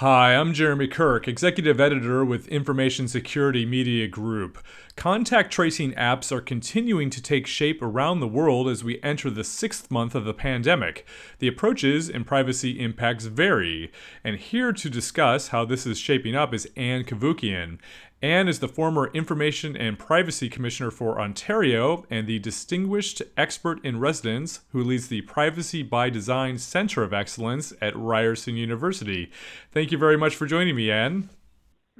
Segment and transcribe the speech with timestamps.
[0.00, 4.56] Hi, I'm Jeremy Kirk, Executive Editor with Information Security Media Group.
[4.96, 9.44] Contact tracing apps are continuing to take shape around the world as we enter the
[9.44, 11.06] sixth month of the pandemic.
[11.38, 13.92] The approaches and privacy impacts vary.
[14.24, 17.78] And here to discuss how this is shaping up is Ann Cavoukian.
[18.22, 23.98] Ann is the former Information and Privacy Commissioner for Ontario and the distinguished expert in
[23.98, 29.30] residence who leads the Privacy by Design Center of Excellence at Ryerson University.
[29.72, 31.30] Thank you very much for joining me, Ann.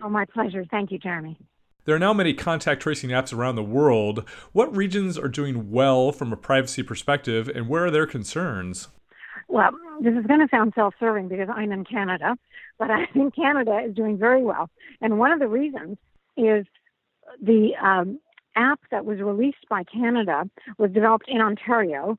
[0.03, 0.63] Oh, my pleasure.
[0.71, 1.39] Thank you, Jeremy.
[1.87, 4.29] There are now many contact tracing apps around the world.
[4.53, 8.89] What regions are doing well from a privacy perspective, and where are their concerns?
[9.49, 9.71] Well,
[10.03, 12.37] this is going to sound self serving because I'm in Canada,
[12.79, 14.69] but I think Canada is doing very well.
[15.01, 15.97] And one of the reasons
[16.37, 16.67] is
[17.41, 18.19] the um,
[18.57, 20.49] app that was released by Canada
[20.79, 22.19] was developed in Ontario,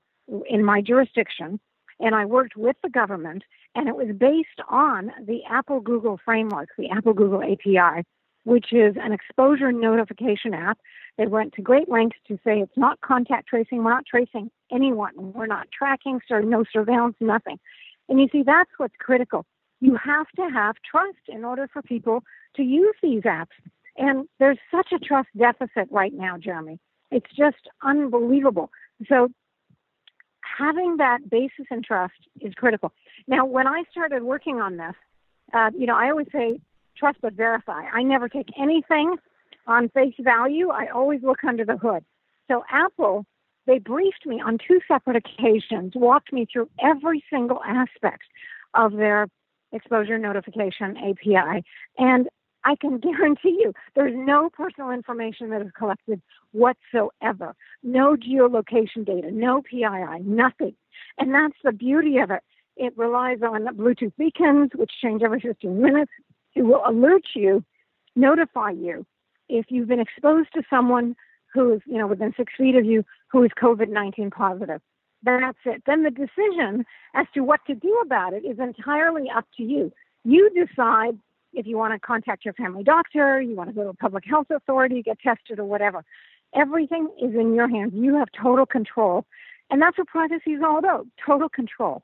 [0.49, 1.59] in my jurisdiction,
[1.99, 3.43] and I worked with the government,
[3.75, 8.03] and it was based on the Apple Google framework, the Apple Google API,
[8.43, 10.79] which is an exposure notification app.
[11.17, 15.33] They went to great lengths to say it's not contact tracing, we're not tracing anyone,
[15.33, 17.59] we're not tracking, so no surveillance, nothing.
[18.09, 19.45] And you see, that's what's critical.
[19.79, 22.23] You have to have trust in order for people
[22.55, 23.47] to use these apps.
[23.97, 26.79] And there's such a trust deficit right now, Jeremy.
[27.11, 28.71] It's just unbelievable.
[29.07, 29.29] So
[30.57, 32.91] having that basis in trust is critical.
[33.27, 34.95] Now, when I started working on this,
[35.53, 36.59] uh, you know, I always say
[36.97, 37.83] trust but verify.
[37.93, 39.17] I never take anything
[39.67, 40.69] on face value.
[40.69, 42.03] I always look under the hood.
[42.49, 43.25] So Apple,
[43.67, 48.23] they briefed me on two separate occasions, walked me through every single aspect
[48.73, 49.27] of their
[49.71, 51.63] exposure notification API.
[51.97, 52.27] And
[52.63, 57.55] I can guarantee you there's no personal information that is collected whatsoever.
[57.83, 60.75] No geolocation data, no PII, nothing.
[61.17, 62.41] And that's the beauty of it.
[62.77, 66.11] It relies on Bluetooth beacons, which change every 15 minutes.
[66.55, 67.63] It will alert you,
[68.15, 69.05] notify you
[69.49, 71.15] if you've been exposed to someone
[71.53, 74.81] who is, you know, within six feet of you who is COVID 19 positive.
[75.23, 75.83] That's it.
[75.85, 79.91] Then the decision as to what to do about it is entirely up to you.
[80.23, 81.17] You decide
[81.53, 84.23] if you want to contact your family doctor, you want to go to a public
[84.25, 86.03] health authority, get tested, or whatever.
[86.55, 87.93] Everything is in your hands.
[87.95, 89.25] You have total control.
[89.69, 92.03] And that's what privacy is all about total control.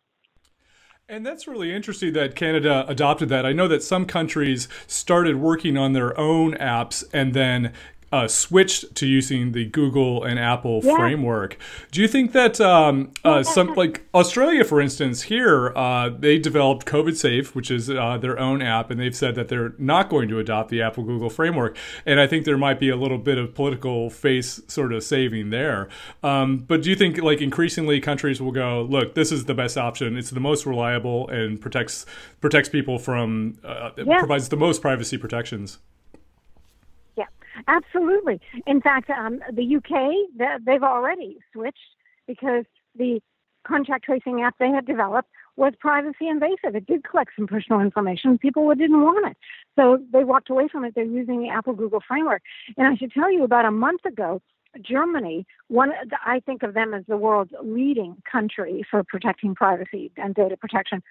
[1.10, 3.46] And that's really interesting that Canada adopted that.
[3.46, 7.72] I know that some countries started working on their own apps and then
[8.12, 10.96] uh, switched to using the Google and Apple yeah.
[10.96, 11.58] framework.
[11.92, 16.86] Do you think that um, uh, some like Australia, for instance, here uh, they developed
[16.86, 20.30] COVID Safe, which is uh, their own app, and they've said that they're not going
[20.30, 21.78] to adopt the Apple Google framework.
[22.06, 25.50] And I think there might be a little bit of political face sort of saving
[25.50, 25.90] there.
[26.24, 29.78] Um, but do you think like increasingly countries will go, look, this is the best
[29.78, 30.18] option.
[30.18, 32.06] It's the most reliable and protects
[32.40, 34.20] protects people from uh, yeah.
[34.20, 35.80] provides the most privacy protections.
[37.68, 38.40] Absolutely.
[38.66, 41.78] In fact, um, the UK, they've already switched
[42.28, 43.22] because the
[43.66, 46.76] contract tracing app they had developed was privacy invasive.
[46.76, 48.38] It did collect some personal information.
[48.38, 49.38] People didn't want it.
[49.76, 50.94] So they walked away from it.
[50.96, 52.44] They're using the Apple Google framework.
[52.78, 54.42] And I should tell you, about a month ago,
[54.82, 55.92] Germany, one
[56.26, 61.02] I think of them as the world's leading country for protecting privacy and data protection.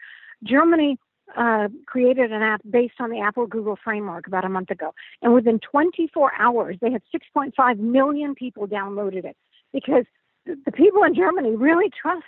[0.45, 0.99] Germany
[1.37, 4.95] uh, created an app based on the Apple Google framework about a month ago.
[5.23, 9.37] And within 24 hours, they had 6.5 million people downloaded it
[9.73, 10.05] because
[10.47, 12.25] the people in Germany really trust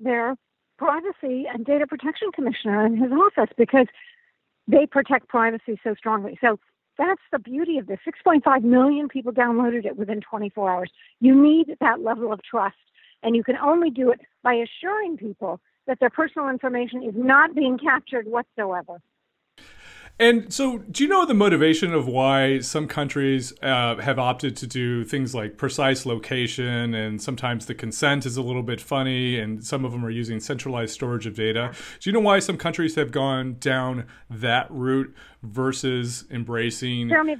[0.00, 0.36] their
[0.78, 3.86] privacy and data protection commissioner and his office because
[4.68, 6.38] they protect privacy so strongly.
[6.40, 6.58] So
[6.96, 7.98] that's the beauty of this.
[8.06, 10.90] 6.5 million people downloaded it within 24 hours.
[11.20, 12.76] You need that level of trust,
[13.22, 17.54] and you can only do it by assuring people that their personal information is not
[17.54, 19.00] being captured whatsoever.
[20.20, 24.66] And so, do you know the motivation of why some countries uh, have opted to
[24.66, 29.64] do things like precise location, and sometimes the consent is a little bit funny, and
[29.64, 31.72] some of them are using centralized storage of data?
[32.00, 37.10] Do you know why some countries have gone down that route versus embracing?
[37.10, 37.36] Tell me,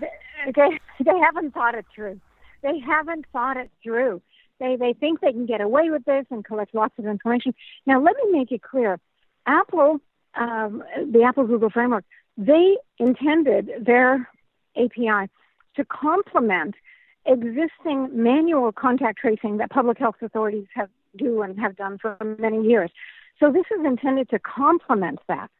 [0.54, 2.20] they, they haven't thought it through.
[2.62, 4.22] They haven't thought it through.
[4.60, 7.54] They they think they can get away with this and collect lots of information.
[7.86, 8.98] Now, let me make it clear:
[9.46, 10.00] Apple,
[10.34, 12.04] um, the Apple Google framework,
[12.36, 14.28] they intended their
[14.76, 15.30] API
[15.76, 16.74] to complement
[17.26, 22.62] existing manual contact tracing that public health authorities have do and have done for many
[22.66, 22.90] years.
[23.40, 25.50] So this is intended to complement that.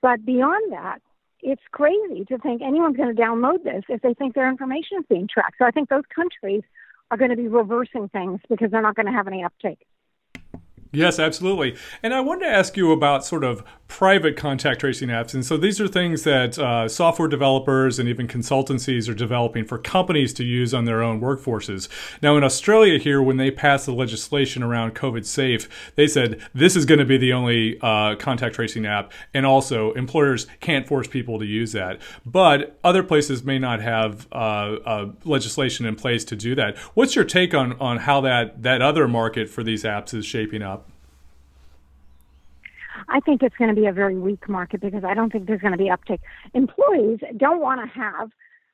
[0.00, 1.00] But beyond that,
[1.40, 5.04] it's crazy to think anyone's going to download this if they think their information is
[5.08, 5.56] being tracked.
[5.58, 6.62] So I think those countries
[7.10, 9.86] are going to be reversing things because they're not going to have any uptake.
[10.90, 11.76] Yes, absolutely.
[12.02, 15.32] And I wanted to ask you about sort of private contact tracing apps.
[15.34, 19.78] And so these are things that uh, software developers and even consultancies are developing for
[19.78, 21.88] companies to use on their own workforces.
[22.22, 26.76] Now, in Australia, here, when they passed the legislation around COVID Safe, they said this
[26.76, 29.12] is going to be the only uh, contact tracing app.
[29.32, 32.00] And also, employers can't force people to use that.
[32.26, 36.76] But other places may not have uh, legislation in place to do that.
[36.94, 40.62] What's your take on, on how that, that other market for these apps is shaping
[40.62, 40.87] up?
[43.08, 45.60] I think it's going to be a very weak market because I don't think there's
[45.60, 46.20] going to be uptake.
[46.54, 48.30] Employees don't want to have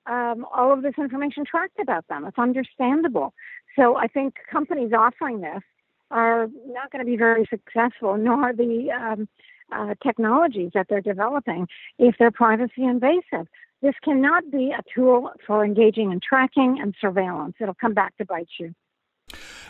[0.06, 2.24] um, all of this information tracked about them.
[2.24, 3.32] It's understandable.
[3.76, 5.62] So I think companies offering this
[6.10, 9.28] are not going to be very successful, nor the um,
[9.72, 11.66] uh, technologies that they're developing
[11.98, 13.46] if they're privacy invasive.
[13.82, 17.56] This cannot be a tool for engaging in tracking and surveillance.
[17.60, 18.74] It'll come back to bite you.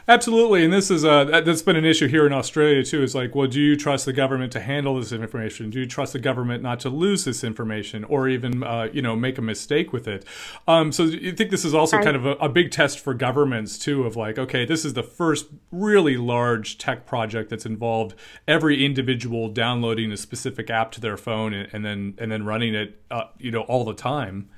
[0.06, 3.02] Absolutely, and this is uh, that's been an issue here in Australia too.
[3.02, 5.70] Is like, well, do you trust the government to handle this information?
[5.70, 9.16] Do you trust the government not to lose this information, or even uh, you know
[9.16, 10.26] make a mistake with it?
[10.68, 13.78] Um, so you think this is also kind of a, a, big test for governments
[13.78, 14.04] too?
[14.04, 18.14] Of like, okay, this is the first really large tech project that's involved
[18.46, 22.74] every individual downloading a specific app to their phone and, and then and then running
[22.74, 24.50] it, uh, you know, all the time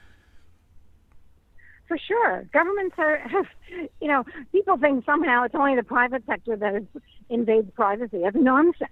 [1.86, 2.46] for sure.
[2.52, 3.46] Governments are, have,
[4.00, 6.86] you know, people think somehow it's only the private sector that
[7.30, 8.20] invades privacy.
[8.22, 8.90] That's nonsense.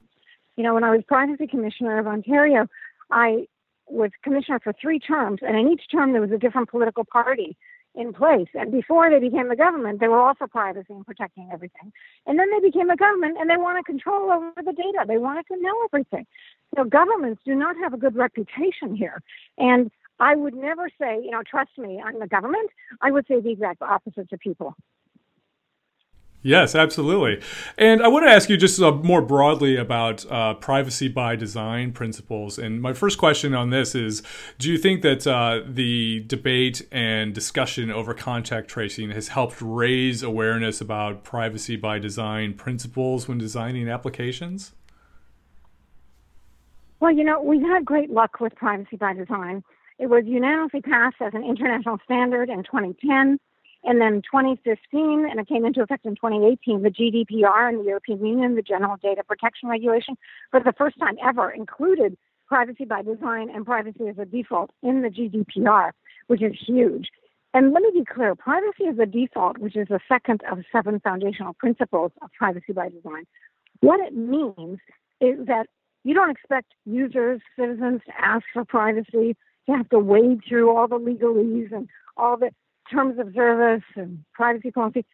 [0.56, 2.68] You know, when I was privacy commissioner of Ontario,
[3.10, 3.46] I
[3.88, 7.56] was commissioner for three terms, and in each term there was a different political party
[7.94, 8.48] in place.
[8.54, 11.92] And before they became the government, they were all for privacy and protecting everything.
[12.26, 15.04] And then they became a government and they want to control over the data.
[15.06, 16.26] They wanted to know everything.
[16.76, 19.22] So governments do not have a good reputation here.
[19.58, 19.90] And
[20.20, 22.70] I would never say, you know, trust me, I'm the government.
[23.00, 24.76] I would say the exact opposite to people.
[26.46, 27.40] Yes, absolutely.
[27.78, 31.92] And I want to ask you just uh, more broadly about uh, privacy by design
[31.92, 32.58] principles.
[32.58, 34.22] And my first question on this is
[34.58, 40.22] Do you think that uh, the debate and discussion over contact tracing has helped raise
[40.22, 44.72] awareness about privacy by design principles when designing applications?
[47.00, 49.64] Well, you know, we've had great luck with privacy by design.
[49.98, 53.38] It was unanimously passed as an international standard in 2010.
[53.86, 58.24] And then 2015, and it came into effect in 2018, the GDPR in the European
[58.24, 60.16] Union, the General Data Protection Regulation,
[60.50, 65.02] for the first time ever included privacy by design and privacy as a default in
[65.02, 65.90] the GDPR,
[66.28, 67.08] which is huge.
[67.52, 70.98] And let me be clear privacy as a default, which is the second of seven
[71.00, 73.26] foundational principles of privacy by design.
[73.80, 74.78] What it means
[75.20, 75.66] is that
[76.04, 79.36] you don't expect users, citizens to ask for privacy
[79.66, 82.50] you have to wade through all the legalese and all the
[82.90, 85.04] terms of service and privacy policy,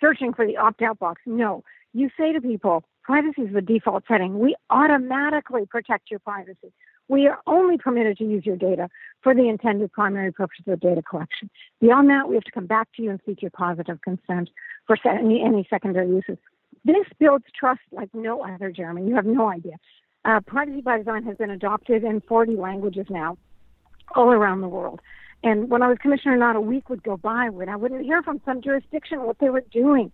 [0.00, 1.22] searching for the opt out box.
[1.26, 1.62] No,
[1.92, 4.38] you say to people, privacy is the default setting.
[4.38, 6.72] We automatically protect your privacy.
[7.08, 8.88] We are only permitted to use your data
[9.22, 11.50] for the intended primary purpose of data collection.
[11.80, 14.48] Beyond that, we have to come back to you and seek your positive consent
[14.86, 16.38] for any, any secondary uses.
[16.84, 19.06] This builds trust like no other, Jeremy.
[19.06, 19.76] You have no idea.
[20.24, 23.36] Uh, privacy by design has been adopted in 40 languages now
[24.14, 25.00] all around the world.
[25.42, 28.22] And when I was commissioner, not a week would go by when I wouldn't hear
[28.22, 30.10] from some jurisdiction what they were doing.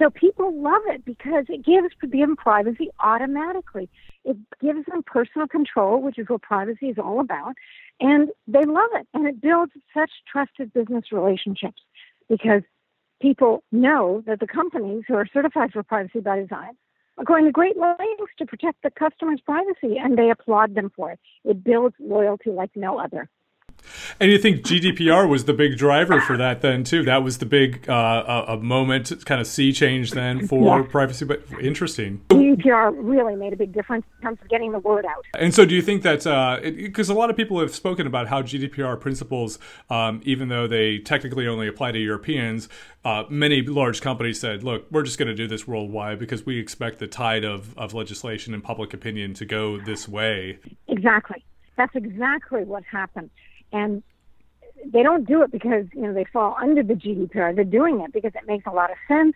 [0.00, 3.88] So people love it because it gives them privacy automatically.
[4.24, 7.54] It gives them personal control, which is what privacy is all about.
[8.00, 9.06] And they love it.
[9.14, 11.80] And it builds such trusted business relationships
[12.28, 12.62] because
[13.22, 16.72] people know that the companies who are certified for privacy by design
[17.18, 21.12] are going to great lengths to protect the customer's privacy, and they applaud them for
[21.12, 21.20] it.
[21.44, 23.28] It builds loyalty like no other.
[24.20, 27.02] And you think GDPR was the big driver for that then too?
[27.04, 30.86] That was the big uh, a moment, kind of sea change then for yeah.
[30.88, 31.24] privacy.
[31.24, 32.22] But interesting.
[32.56, 35.24] GDPR really made a big difference in terms of getting the word out.
[35.38, 36.24] And so, do you think that
[36.64, 39.58] because uh, a lot of people have spoken about how GDPR principles,
[39.90, 42.68] um, even though they technically only apply to Europeans,
[43.04, 46.58] uh, many large companies said, "Look, we're just going to do this worldwide because we
[46.58, 50.58] expect the tide of of legislation and public opinion to go this way."
[50.88, 51.44] Exactly.
[51.76, 53.30] That's exactly what happened
[53.74, 54.02] and
[54.92, 57.54] they don't do it because you know they fall under the GDPR.
[57.54, 59.34] They're doing it because it makes a lot of sense.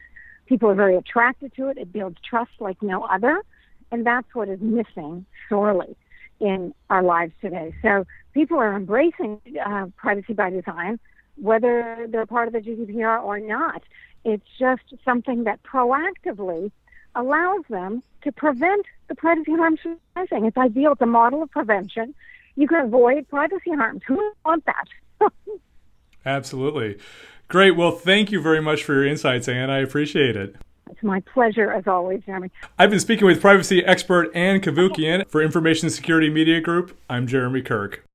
[0.49, 1.78] People are very attracted to it.
[1.78, 3.43] It builds trust like no other,
[3.90, 5.97] and that's what is missing sorely
[6.40, 7.75] in our lives today.
[7.83, 10.99] So people are embracing uh, privacy by design,
[11.37, 13.83] whether they're part of the GDPR or not.
[14.25, 16.71] It's just something that proactively
[17.14, 20.45] allows them to prevent the privacy harms from arising.
[20.47, 20.93] It's ideal.
[20.93, 22.14] It's a model of prevention
[22.59, 24.02] you can avoid privacy harms.
[24.09, 25.31] Who wants that?
[26.26, 26.99] Absolutely.
[27.49, 27.76] Great.
[27.76, 29.71] Well, thank you very much for your insights, Ann.
[29.71, 30.57] I appreciate it.
[30.90, 32.50] It's my pleasure as always, Jeremy.
[32.78, 36.97] I've been speaking with privacy expert Ann Cavoukian for Information Security Media Group.
[37.09, 38.07] I'm Jeremy Kirk.